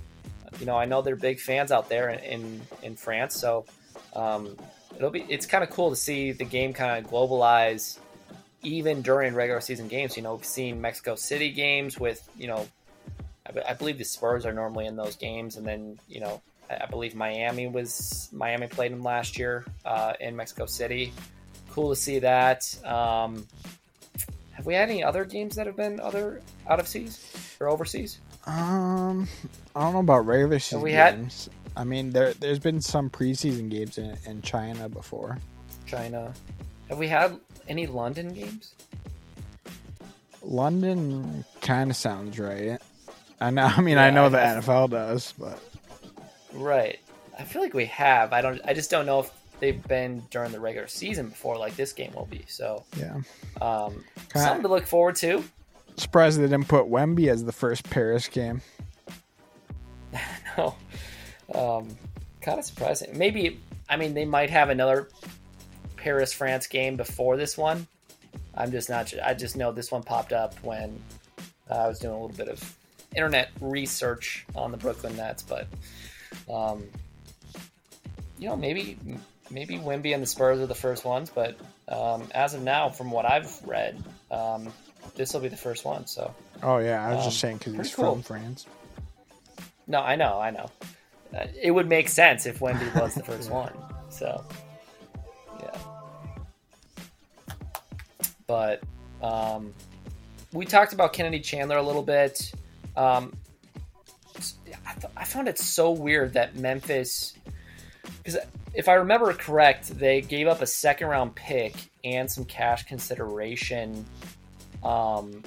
[0.60, 3.34] you know, I know they're big fans out there in, in, in France.
[3.34, 3.64] So,
[4.14, 4.56] um,
[4.98, 7.98] it'll be it's kind of cool to see the game kind of globalize
[8.62, 10.16] even during regular season games.
[10.16, 12.68] You know, we've seen Mexico City games with you know,
[13.46, 16.84] I, I believe the Spurs are normally in those games, and then you know, I,
[16.84, 21.12] I believe Miami was Miami played them last year uh, in Mexico City.
[21.78, 22.76] Cool to see that.
[22.84, 23.46] Um,
[24.50, 28.18] have we had any other games that have been other out of seas or overseas?
[28.46, 29.28] Um,
[29.76, 31.44] I don't know about regular season we games.
[31.44, 31.80] Had...
[31.80, 35.38] I mean, there there's been some preseason games in, in China before.
[35.86, 36.34] China.
[36.88, 37.38] Have we had
[37.68, 38.74] any London games?
[40.42, 42.80] London kind of sounds right.
[43.40, 43.66] I know.
[43.66, 45.62] I mean, yeah, I know I the NFL does, but
[46.54, 46.98] right.
[47.38, 48.32] I feel like we have.
[48.32, 48.60] I don't.
[48.64, 52.12] I just don't know if they've been during the regular season before, like this game
[52.14, 52.44] will be.
[52.48, 53.20] So yeah,
[53.60, 55.42] um, something to look forward to.
[55.96, 58.60] Surprised they didn't put Wemby as the first Paris game.
[60.56, 60.74] no,
[61.54, 61.96] um,
[62.40, 63.16] kind of surprising.
[63.16, 65.08] Maybe I mean they might have another
[65.96, 67.86] Paris France game before this one.
[68.54, 69.12] I'm just not.
[69.22, 71.00] I just know this one popped up when
[71.70, 72.76] uh, I was doing a little bit of
[73.14, 75.66] internet research on the Brooklyn Nets, but
[76.50, 76.84] um,
[78.38, 78.98] you know maybe
[79.50, 81.56] maybe Wemby and the Spurs are the first ones, but
[81.88, 84.72] um, as of now, from what I've read, um,
[85.16, 86.06] this will be the first one.
[86.06, 86.34] So.
[86.62, 88.14] Oh yeah, I was just um, saying because he's cool.
[88.14, 88.66] from France.
[89.86, 90.70] No, I know, I know.
[91.34, 93.72] Uh, it would make sense if Wemby was the first one.
[94.10, 94.44] So,
[95.60, 95.78] yeah.
[98.46, 98.82] But
[99.22, 99.72] um,
[100.52, 102.52] we talked about Kennedy Chandler a little bit.
[102.96, 103.36] Um,
[104.86, 107.34] I, th- I found it so weird that Memphis,
[108.22, 108.38] because
[108.74, 114.04] if I remember correct, they gave up a second round pick and some cash consideration
[114.82, 115.42] um,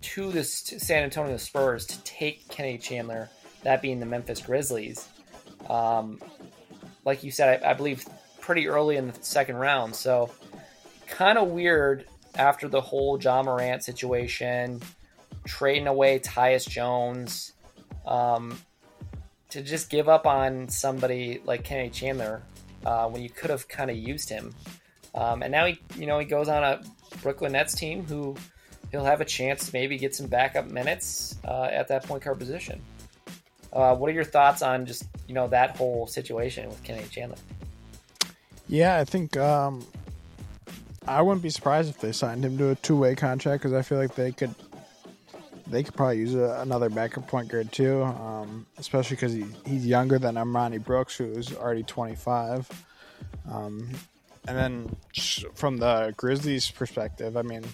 [0.00, 3.30] to the San Antonio Spurs to take Kennedy Chandler
[3.62, 5.08] that being the Memphis Grizzlies.
[5.68, 6.20] Um,
[7.04, 8.04] like you said, I, I, believe
[8.40, 9.94] pretty early in the second round.
[9.94, 10.30] So
[11.06, 14.82] kind of weird after the whole Ja Morant situation,
[15.44, 17.52] trading away Tyus Jones,
[18.04, 18.58] um,
[19.52, 22.42] to just give up on somebody like Kenny Chandler
[22.86, 24.54] uh, when you could have kind of used him.
[25.14, 26.80] Um, and now he, you know, he goes on a
[27.22, 28.34] Brooklyn Nets team who
[28.90, 32.38] he'll have a chance to maybe get some backup minutes uh, at that point guard
[32.38, 32.80] position.
[33.74, 37.38] Uh, what are your thoughts on just you know that whole situation with Kenny Chandler?
[38.68, 39.84] Yeah, I think um,
[41.06, 43.82] I wouldn't be surprised if they signed him to a two way contract because I
[43.82, 44.54] feel like they could
[45.72, 49.86] they could probably use a, another backup point guard too, um, especially because he, he's
[49.86, 52.68] younger than Armoni Brooks, who's already 25.
[53.50, 53.88] Um,
[54.46, 54.96] and then
[55.54, 57.64] from the Grizzlies' perspective, I mean,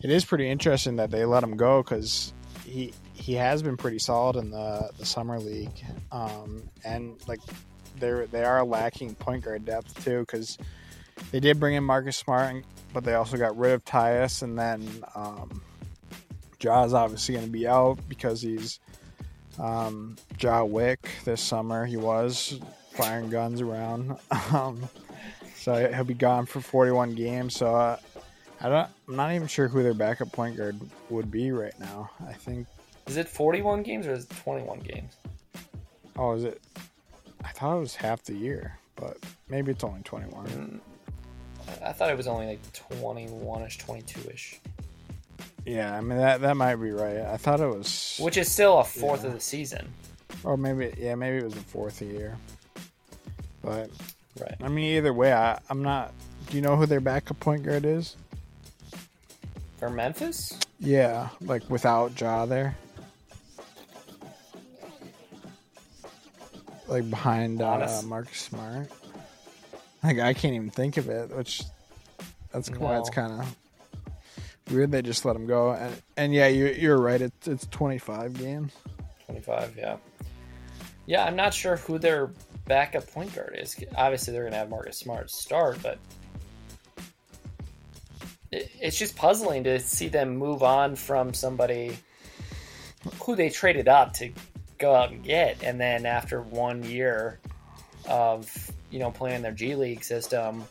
[0.00, 2.32] it is pretty interesting that they let him go because
[2.64, 7.40] he he has been pretty solid in the the summer league, um, and like
[7.98, 10.58] they're they are lacking point guard depth too because
[11.30, 14.86] they did bring in Marcus Smart, but they also got rid of Tyus, and then
[15.14, 15.62] um,
[16.66, 18.80] Ja's obviously going to be out because he's
[19.58, 21.86] um, Ja Wick this summer.
[21.86, 22.58] He was
[22.92, 24.16] firing guns around,
[24.52, 24.88] um,
[25.54, 27.54] so he'll be gone for 41 games.
[27.54, 27.98] So uh,
[28.60, 28.88] I don't.
[29.08, 32.10] I'm not even sure who their backup point guard would be right now.
[32.26, 32.66] I think
[33.06, 35.16] is it 41 games or is it 21 games?
[36.16, 36.60] Oh, is it?
[37.44, 40.46] I thought it was half the year, but maybe it's only 21.
[40.46, 40.80] Mm,
[41.84, 44.58] I thought it was only like 21ish, 22ish.
[45.66, 47.18] Yeah, I mean that that might be right.
[47.18, 49.28] I thought it was, which is still a fourth yeah.
[49.28, 49.88] of the season.
[50.44, 52.36] Or maybe yeah, maybe it was a fourth a year.
[53.62, 53.90] But
[54.40, 54.54] right.
[54.62, 56.12] I mean, either way, I, I'm not.
[56.48, 58.16] Do you know who their backup point guard is?
[59.78, 60.56] For Memphis?
[60.78, 62.76] Yeah, like without Ja there.
[66.88, 68.88] like behind uh, Marcus Smart.
[70.02, 71.62] Like I can't even think of it, which
[72.52, 72.78] that's no.
[72.78, 73.56] why it's kind of
[74.70, 74.90] weird.
[74.90, 77.20] They just let him go, and and yeah, you you're right.
[77.20, 78.72] It's it's 25 games.
[79.26, 79.96] 25, yeah,
[81.06, 81.24] yeah.
[81.24, 82.30] I'm not sure who their
[82.66, 83.76] backup point guard is.
[83.96, 85.98] Obviously, they're gonna have Marcus Smart start, but
[88.52, 91.96] it, it's just puzzling to see them move on from somebody
[93.22, 94.32] who they traded up to
[94.78, 97.38] go out and get, and then after one year
[98.08, 100.64] of you know playing their G League system,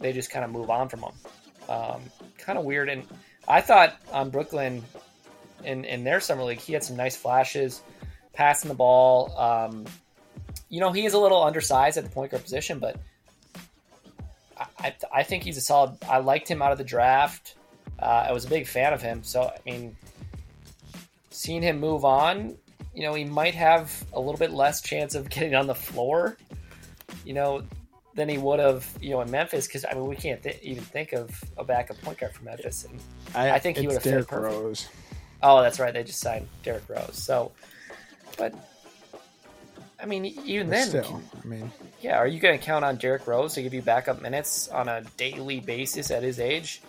[0.00, 1.12] they just kind of move on from them.
[1.68, 2.00] Um,
[2.50, 2.88] kind of weird.
[2.88, 3.04] And
[3.46, 4.82] I thought on Brooklyn
[5.64, 7.80] in in their summer league, he had some nice flashes,
[8.32, 9.32] passing the ball.
[9.38, 9.86] Um,
[10.68, 12.96] you know, he is a little undersized at the point guard position, but
[14.78, 15.96] I, I think he's a solid.
[16.08, 17.54] I liked him out of the draft.
[18.00, 19.22] Uh, I was a big fan of him.
[19.22, 19.96] So I mean,
[21.30, 22.56] seeing him move on
[22.92, 26.36] you know, he might have a little bit less chance of getting on the floor,
[27.24, 27.62] you know,
[28.14, 29.66] than he would have, you know, in Memphis.
[29.66, 32.84] Because I mean, we can't th- even think of a backup point guard from Memphis,
[32.84, 33.00] and
[33.34, 34.42] I, I think he would have fit perfect.
[34.42, 34.88] Rose.
[35.42, 35.94] Oh, that's right.
[35.94, 37.16] They just signed Derrick Rose.
[37.16, 37.52] So,
[38.36, 38.54] but
[40.02, 42.96] I mean, even but then, still, I mean, yeah, are you going to count on
[42.96, 46.82] Derrick Rose to give you backup minutes on a daily basis at his age?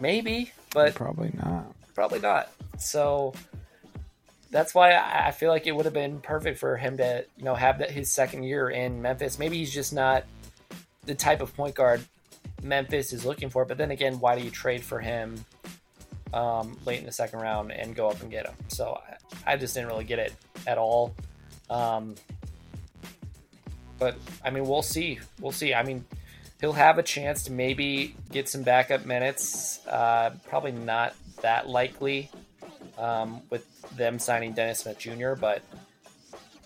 [0.00, 1.72] Maybe, but probably not.
[1.94, 2.50] Probably not.
[2.78, 3.34] So,
[4.50, 7.54] that's why I feel like it would have been perfect for him to, you know,
[7.54, 9.38] have that his second year in Memphis.
[9.38, 10.24] Maybe he's just not
[11.04, 12.04] the type of point guard
[12.62, 13.64] Memphis is looking for.
[13.64, 15.44] But then again, why do you trade for him
[16.32, 18.54] um, late in the second round and go up and get him.
[18.68, 19.00] So
[19.46, 20.34] I, I just didn't really get it
[20.66, 21.14] at all.
[21.70, 22.14] Um,
[23.98, 25.18] but I mean, we'll see.
[25.40, 25.74] We'll see.
[25.74, 26.04] I mean,
[26.60, 29.84] he'll have a chance to maybe get some backup minutes.
[29.86, 32.30] Uh, probably not that likely
[32.98, 35.62] um, with them signing Dennis Smith Jr., but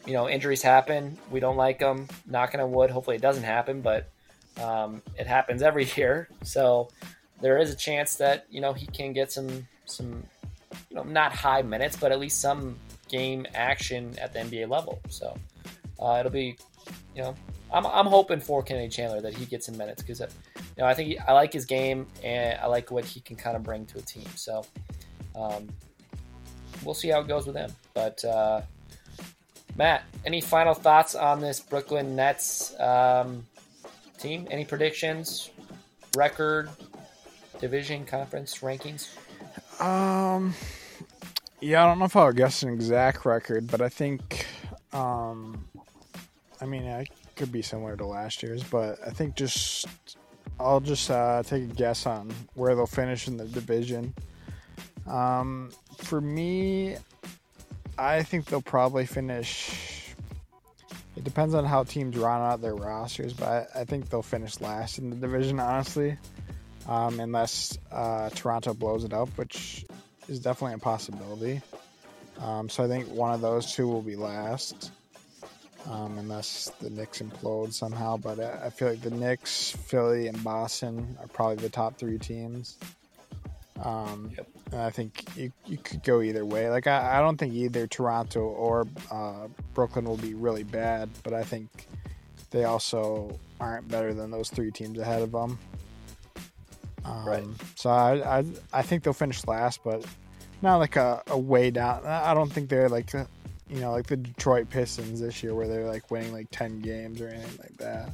[0.06, 1.16] you know, injuries happen.
[1.30, 2.08] We don't like them.
[2.26, 2.90] Knocking on wood.
[2.90, 4.10] Hopefully, it doesn't happen, but
[4.60, 6.28] um, it happens every year.
[6.42, 6.88] So
[7.40, 10.24] there is a chance that you know he can get some some
[10.90, 12.76] you know not high minutes, but at least some
[13.08, 15.00] game action at the NBA level.
[15.08, 15.36] So
[16.00, 16.56] uh, it'll be
[17.14, 17.36] you know
[17.72, 20.86] I'm, I'm hoping for Kennedy Chandler that he gets some minutes because uh, you know
[20.86, 23.62] I think he, I like his game and I like what he can kind of
[23.62, 24.26] bring to a team.
[24.34, 24.64] So
[25.36, 25.68] um,
[26.84, 27.72] we'll see how it goes with him.
[27.94, 28.62] But uh,
[29.76, 33.46] Matt, any final thoughts on this Brooklyn Nets um,
[34.18, 34.46] team?
[34.50, 35.50] Any predictions?
[36.16, 36.68] Record,
[37.58, 39.08] division, conference rankings?
[39.80, 40.54] Um,
[41.60, 44.46] yeah, I don't know if I'll guess an exact record, but I think,
[44.92, 45.64] um,
[46.60, 49.86] I mean, it could be similar to last year's, but I think just
[50.60, 54.14] I'll just uh, take a guess on where they'll finish in the division.
[55.06, 56.96] Um, for me,
[57.98, 60.14] I think they'll probably finish.
[61.16, 64.60] It depends on how teams run out their rosters, but I, I think they'll finish
[64.60, 66.16] last in the division, honestly,
[66.88, 69.84] um, unless uh, Toronto blows it up, which
[70.28, 71.60] is definitely a possibility.
[72.40, 74.90] Um, so I think one of those two will be last,
[75.88, 78.16] um, unless the Knicks implode somehow.
[78.16, 82.18] But I, I feel like the Knicks, Philly, and Boston are probably the top three
[82.18, 82.78] teams.
[83.82, 84.48] Um, yep.
[84.74, 86.70] I think you, you could go either way.
[86.70, 91.34] Like I, I don't think either Toronto or uh, Brooklyn will be really bad, but
[91.34, 91.86] I think
[92.50, 95.58] they also aren't better than those three teams ahead of them.
[97.04, 97.44] Um, right.
[97.74, 100.04] So I, I I think they'll finish last, but
[100.62, 102.06] not like a, a way down.
[102.06, 105.88] I don't think they're like you know like the Detroit Pistons this year where they're
[105.88, 108.10] like winning like ten games or anything like that.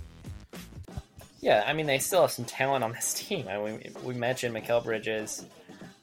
[1.41, 3.47] Yeah, I mean they still have some talent on this team.
[3.49, 5.45] I mean, we mentioned Mikal Bridges,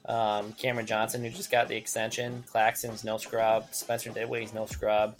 [0.06, 2.44] um, Cameron Johnson, who just got the extension.
[2.50, 3.66] Claxton's no scrub.
[3.72, 5.16] Spencer Dinwiddie's no scrub.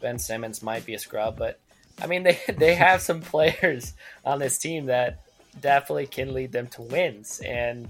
[0.00, 1.60] Ben Simmons might be a scrub, but
[2.00, 5.20] I mean they they have some players on this team that
[5.60, 7.40] definitely can lead them to wins.
[7.40, 7.88] And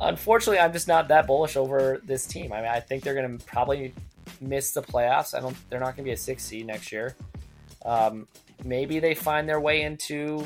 [0.00, 2.52] unfortunately, I'm just not that bullish over this team.
[2.52, 3.94] I mean, I think they're going to probably
[4.40, 5.34] miss the playoffs.
[5.34, 5.56] I don't.
[5.70, 7.14] They're not going to be a six seed next year.
[7.84, 8.26] Um,
[8.64, 10.44] maybe they find their way into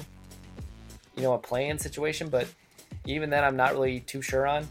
[1.16, 2.46] you know a play-in situation, but
[3.06, 4.66] even then, I'm not really too sure on.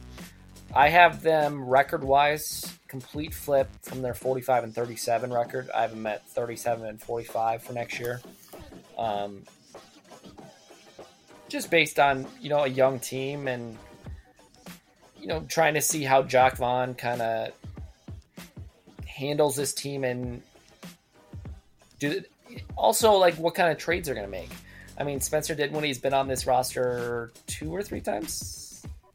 [0.74, 5.70] I have them record wise complete flip from their 45 and 37 record.
[5.74, 8.22] I have them at 37 and 45 for next year.
[8.98, 9.44] Um,
[11.48, 13.78] just based on you know a young team and
[15.20, 17.52] you know trying to see how Jacque Vaughn kind of
[19.06, 20.42] handles this team and
[22.00, 22.22] do
[22.76, 24.52] also like what kind of trades they're going to make.
[24.98, 28.59] I mean, Spencer Dinwiddie's been on this roster two or three times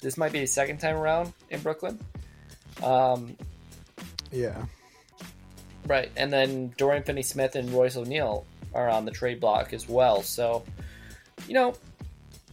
[0.04, 1.98] this might be a second time around in Brooklyn.
[2.82, 3.36] Um,
[4.30, 4.66] yeah.
[5.86, 10.22] Right, and then Dorian Finney-Smith and Royce O'Neale are on the trade block as well.
[10.22, 10.64] So,
[11.48, 11.74] you know,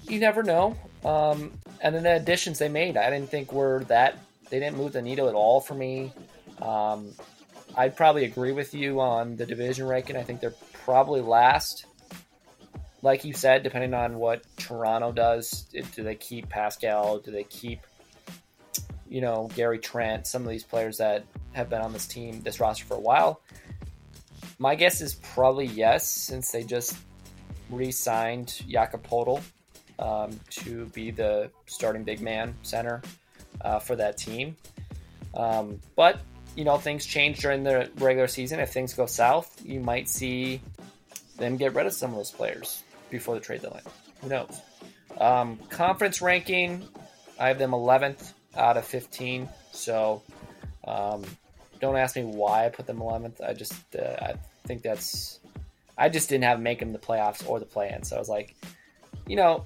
[0.04, 0.78] you never know.
[1.06, 4.18] Um, and then the additions they made, I didn't think were that
[4.50, 6.12] they didn't move the needle at all for me.
[6.62, 7.14] Um,
[7.76, 10.16] I'd probably agree with you on the division ranking.
[10.16, 10.54] I think they're
[10.86, 11.86] probably last
[13.02, 15.64] like you said, depending on what Toronto does,
[15.96, 17.20] do they keep Pascal?
[17.20, 17.82] Do they keep,
[19.10, 20.28] you know, Gary Trent?
[20.28, 23.42] Some of these players that have been on this team, this roster for a while.
[24.60, 26.96] My guess is probably yes, since they just
[27.72, 29.42] re-signed Jakob Poeltl
[29.98, 33.02] um, to be the starting big man center
[33.62, 34.56] uh, for that team.
[35.34, 36.20] Um, but
[36.56, 38.60] you know, things change during the regular season.
[38.60, 40.62] If things go south, you might see
[41.38, 43.84] them get rid of some of those players before the trade deadline.
[44.22, 44.59] Who knows?
[45.20, 46.88] Um, conference ranking,
[47.39, 49.47] I have them 11th out of 15.
[49.72, 50.24] So
[50.86, 51.24] um,
[51.80, 53.41] don't ask me why I put them 11th.
[53.47, 54.34] I just uh, I
[54.66, 55.39] think that's
[55.97, 58.03] I just didn't have make them the playoffs or the play-in.
[58.03, 58.55] So I was like,
[59.28, 59.66] you know,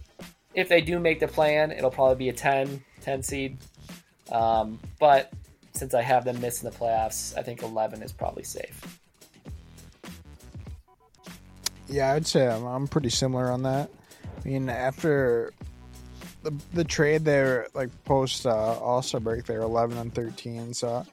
[0.54, 3.58] if they do make the play-in, it'll probably be a 10, 10 seed.
[4.32, 5.32] Um, but
[5.74, 9.00] since I have them missing the playoffs, I think 11 is probably safe.
[11.88, 13.90] Yeah, I'd say I'm, I'm pretty similar on that.
[14.44, 15.54] I mean, after
[16.44, 20.74] the the trade, they're like post uh, Star break, they're 11 and 13.
[20.74, 21.06] So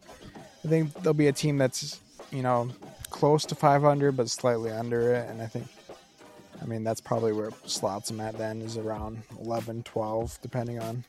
[0.64, 2.01] I think there'll be a team that's
[2.31, 2.70] you know
[3.11, 5.66] close to 500 but slightly under it, and I think.
[6.61, 11.03] I mean, that's probably where slots them at then is around 11, 12, depending on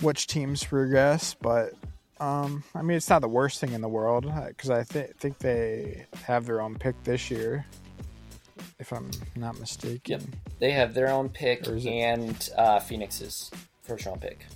[0.00, 1.74] which teams progress, but
[2.20, 5.38] um, I mean, it's not the worst thing in the world because I th- think
[5.38, 7.66] they have their own pick this year,
[8.78, 10.00] if I'm not mistaken.
[10.06, 10.22] Yep,
[10.58, 13.50] they have their own pick and uh, Phoenix's
[13.82, 14.46] first round pick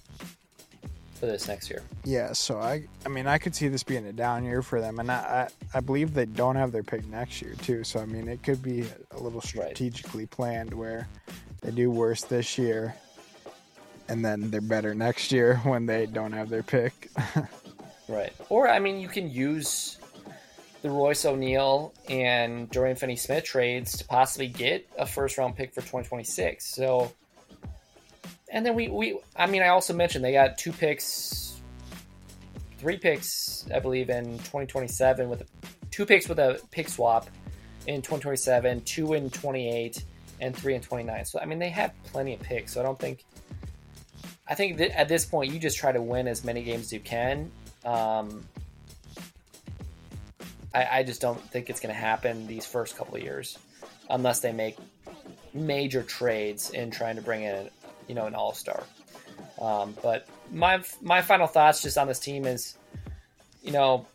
[1.15, 1.83] for this next year.
[2.05, 4.99] Yeah, so I, I mean, I could see this being a down year for them,
[4.99, 7.85] and I, I, I believe they don't have their pick next year too.
[7.85, 10.31] So I mean, it could be a little strategically right.
[10.31, 11.09] planned where
[11.61, 12.95] they do worse this year
[14.11, 17.09] and then they're better next year when they don't have their pick.
[18.09, 18.33] right.
[18.51, 19.99] Or I mean, you can use
[20.83, 25.81] the Royce O'Neale and Dorian Finney-Smith trades to possibly get a first round pick for
[25.81, 26.74] 2026.
[26.74, 27.12] So,
[28.53, 31.61] and then we we I mean, I also mentioned they got two picks,
[32.78, 35.43] three picks, I believe, in 2027 with
[35.91, 37.28] two picks with a pick swap
[37.87, 40.05] in 2027, two in 28,
[40.41, 41.24] and three in 29.
[41.26, 42.74] So I mean, they have plenty of picks.
[42.74, 43.24] So I don't think
[44.49, 47.01] I think at this point, you just try to win as many games as you
[47.01, 47.51] can.
[47.85, 48.45] Um,
[50.75, 53.59] I, I just don't think it's going to happen these first couple of years
[54.09, 54.77] unless they make
[55.53, 57.68] major trades in trying to bring in,
[58.09, 58.83] you know, an all star.
[59.61, 62.77] Um, but my my final thoughts just on this team is,
[63.62, 64.07] you know,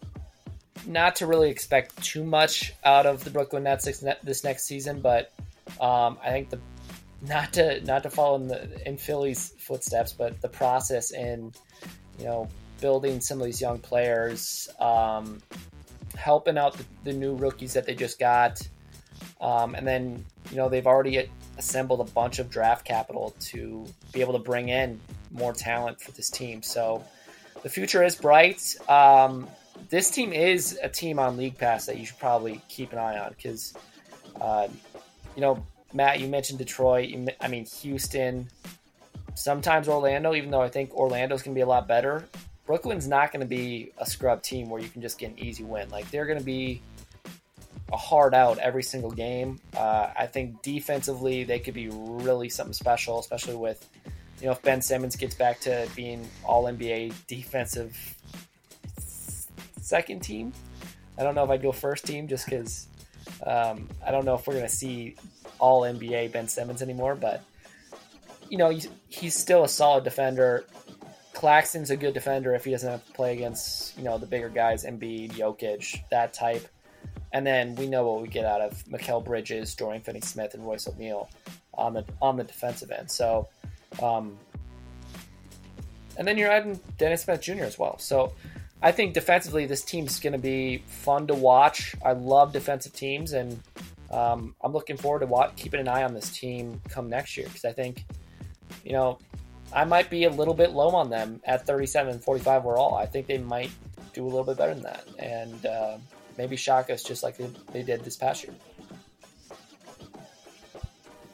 [0.86, 3.86] not to really expect too much out of the Brooklyn Nets
[4.24, 5.32] this next season, but
[5.80, 6.60] um, I think the
[7.22, 11.54] not to not to follow in the in Philly's footsteps, but the process in
[12.20, 12.50] you know
[12.82, 15.42] building some of these young players, um,
[16.16, 18.68] helping out the, the, new rookies that they just got,
[19.42, 24.22] um, and then you know they've already assembled a bunch of draft capital to be
[24.22, 25.00] able to bring in
[25.32, 26.62] more talent for this team.
[26.62, 27.04] So
[27.64, 28.76] the future is bright.
[28.90, 29.48] Um,
[29.90, 33.18] this team is a team on League Pass that you should probably keep an eye
[33.20, 33.74] on because,
[34.40, 34.68] uh,
[35.36, 37.10] you know, Matt, you mentioned Detroit.
[37.10, 38.50] You, I mean, Houston.
[39.36, 42.26] Sometimes Orlando, even though I think Orlando's going to be a lot better.
[42.66, 45.64] Brooklyn's not going to be a scrub team where you can just get an easy
[45.64, 45.90] win.
[45.90, 46.82] Like they're going to be
[47.92, 49.60] a hard out every single game.
[49.76, 53.88] Uh, I think defensively they could be really something special, especially with
[54.40, 57.96] you know if Ben Simmons gets back to being All NBA defensive
[59.80, 60.52] second team.
[61.18, 62.88] I don't know if I'd go first team just because
[63.46, 65.16] um, I don't know if we're going to see
[65.60, 67.44] all NBA Ben Simmons anymore, but
[68.50, 70.66] you know he's, he's still a solid defender.
[71.36, 74.50] Claxton's a good defender if he doesn't have to play against you know the bigger
[74.50, 76.66] guys, Embiid, Jokic, that type.
[77.34, 80.88] And then we know what we get out of Mikal Bridges, Dorian Finney-Smith, and Royce
[80.88, 81.30] O'Neale
[81.74, 83.12] on the on the defensive end.
[83.12, 83.50] So,
[84.02, 84.38] um,
[86.18, 87.66] and then you're adding Dennis Smith Jr.
[87.66, 88.00] as well.
[88.00, 88.34] So,
[88.82, 91.96] I think defensively this team's going to be fun to watch.
[92.04, 93.62] I love defensive teams, and
[94.10, 97.48] um, I'm looking forward to watch, keeping an eye on this team come next year
[97.48, 98.06] because I think,
[98.86, 99.20] you know,
[99.76, 102.96] I might be a little bit low on them at 37 and 45 overall.
[102.96, 103.72] I think they might
[104.14, 105.98] do a little bit better than that, and uh,
[106.38, 107.38] maybe shock us just like
[107.74, 108.54] they, did this past year.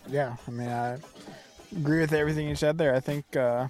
[0.10, 0.98] Yeah, I mean, I
[1.78, 2.96] agree with everything you said there.
[2.96, 3.68] I think uh,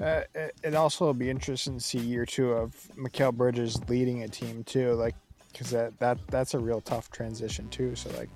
[0.00, 0.22] uh,
[0.62, 4.62] it also will be interesting to see year two of Mikal Bridges leading a team
[4.62, 4.92] too.
[4.92, 5.16] Like
[5.52, 7.96] because that, that that's a real tough transition too.
[7.96, 8.30] So like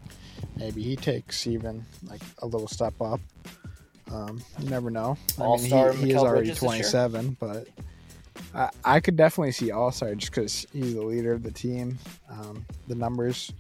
[0.57, 3.21] maybe he takes even like a little step up.
[4.13, 5.17] Um, you never know.
[5.39, 7.67] I All mean, he, he is already 27, but
[8.55, 11.99] I, I, could definitely see All Star just because he's the leader of the team.
[12.31, 13.53] Um, the numbers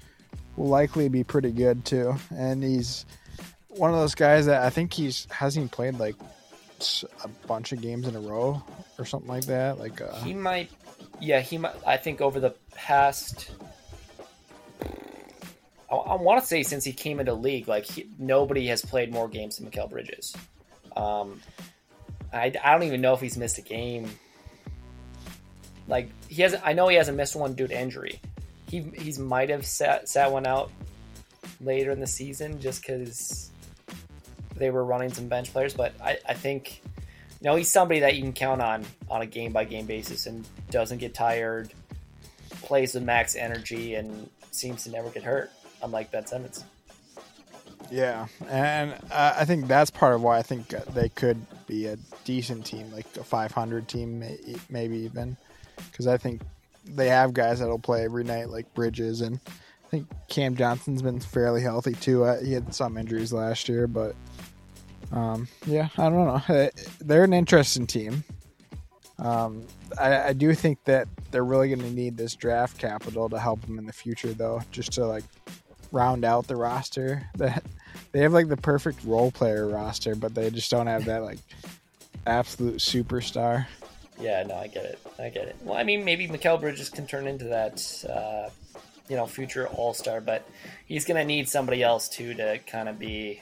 [0.56, 3.06] will likely be pretty good too, and he's
[3.68, 6.16] one of those guys that I think he's hasn't played like
[7.24, 8.62] a bunch of games in a row
[8.98, 9.78] or something like that.
[9.78, 10.70] Like uh, he might
[11.22, 11.74] yeah, he might.
[11.86, 13.50] I think over the past,
[15.92, 19.12] I, I want to say since he came into league, like he, nobody has played
[19.12, 20.34] more games than Mikal Bridges.
[20.96, 21.40] Um,
[22.32, 24.10] I, I don't even know if he's missed a game.
[25.86, 26.62] Like he hasn't.
[26.64, 28.20] I know he hasn't missed one due to injury.
[28.68, 30.70] He he's might have sat sat one out
[31.60, 33.50] later in the season just because
[34.56, 35.74] they were running some bench players.
[35.74, 36.82] But I, I think
[37.42, 40.26] you know, he's somebody that you can count on on a game by game basis
[40.26, 41.72] and doesn't get tired,
[42.62, 45.50] plays with max energy, and seems to never get hurt,
[45.82, 46.64] unlike Ben Simmons.
[47.90, 51.96] Yeah, and uh, I think that's part of why I think they could be a
[52.24, 54.24] decent team, like a 500 team,
[54.70, 55.36] maybe even,
[55.90, 56.42] because I think
[56.84, 61.20] they have guys that'll play every night, like Bridges, and I think Cam Johnson's been
[61.20, 62.24] fairly healthy too.
[62.24, 64.14] Uh, he had some injuries last year, but
[65.12, 66.70] um, yeah, I don't know.
[67.00, 68.24] They're an interesting team.
[69.18, 69.66] Um,
[70.00, 73.60] I, I, do think that they're really going to need this draft capital to help
[73.60, 75.22] them in the future, though, just to like
[75.92, 77.28] round out the roster.
[77.36, 77.62] That
[78.12, 81.38] they have like the perfect role player roster, but they just don't have that like
[82.26, 83.66] absolute superstar.
[84.20, 84.98] Yeah, no, I get it.
[85.18, 85.56] I get it.
[85.62, 88.50] Well, I mean, maybe Mikal Bridges can turn into that, uh,
[89.08, 90.48] you know, future All Star, but
[90.86, 93.40] he's to need somebody else too to kind of be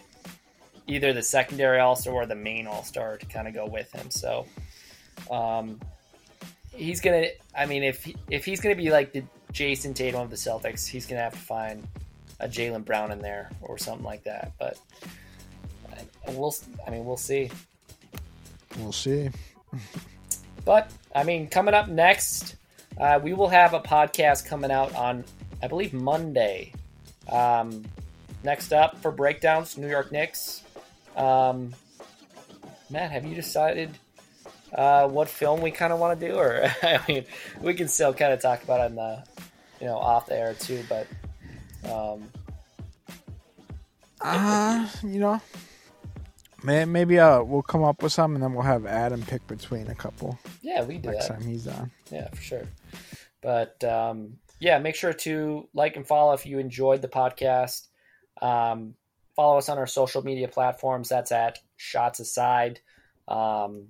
[0.86, 3.92] either the secondary All Star or the main All Star to kind of go with
[3.92, 4.10] him.
[4.10, 4.46] So,
[5.30, 5.80] um,
[6.72, 7.26] he's gonna.
[7.56, 11.06] I mean, if if he's gonna be like the Jayson Tatum of the Celtics, he's
[11.06, 11.86] gonna have to find
[12.40, 14.52] a Jaylen Brown in there or something like that.
[14.58, 14.78] But
[16.28, 16.54] we'll.
[16.86, 17.50] I mean, we'll see.
[18.78, 19.30] We'll see.
[20.64, 22.56] but I mean, coming up next,
[22.98, 25.24] uh, we will have a podcast coming out on,
[25.62, 26.72] I believe, Monday.
[27.28, 27.84] Um,
[28.42, 30.62] next up for breakdowns, New York Knicks.
[31.16, 31.74] Um,
[32.88, 33.90] Matt, have you decided
[34.74, 37.24] uh, what film we kind of want to do, or I mean,
[37.60, 39.24] we can still kind of talk about it in the,
[39.80, 40.82] you know, off the air too.
[40.88, 41.06] But,
[41.84, 42.30] um,
[44.20, 45.40] uh, you know,
[46.62, 49.94] maybe uh, we'll come up with some, and then we'll have Adam pick between a
[49.94, 50.38] couple.
[50.62, 51.38] Yeah, we do next that.
[51.38, 51.90] time he's on.
[52.10, 52.68] Yeah, for sure.
[53.40, 57.86] But um, yeah, make sure to like and follow if you enjoyed the podcast.
[58.42, 58.94] Um,
[59.34, 61.08] follow us on our social media platforms.
[61.08, 62.80] That's at Shots Aside.
[63.26, 63.88] Um,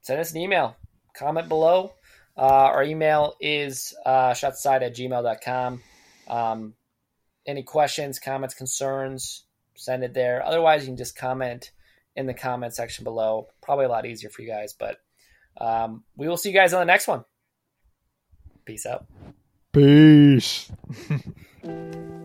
[0.00, 0.76] send us an email,
[1.16, 1.92] comment below.
[2.36, 5.80] Uh, our email is uh, shotsaside at gmail.com.
[6.28, 6.74] Um,
[7.46, 9.44] any questions, comments, concerns,
[9.74, 10.44] send it there.
[10.44, 11.70] Otherwise, you can just comment
[12.16, 13.48] in the comment section below.
[13.62, 14.98] Probably a lot easier for you guys, but
[15.60, 17.24] um, we will see you guys on the next one.
[18.64, 19.06] Peace out.
[19.72, 20.70] Peace.